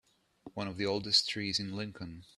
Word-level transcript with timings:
One 0.55 0.67
of 0.67 0.77
the 0.77 0.85
oldest 0.87 1.29
trees 1.29 1.59
in 1.59 1.75
Lincoln. 1.75 2.25